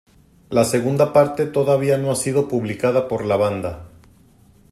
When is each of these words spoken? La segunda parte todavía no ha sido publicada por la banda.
La 0.49 0.63
segunda 0.63 1.13
parte 1.13 1.45
todavía 1.45 1.95
no 1.99 2.09
ha 2.09 2.15
sido 2.15 2.47
publicada 2.47 3.07
por 3.07 3.23
la 3.23 3.35
banda. 3.37 3.87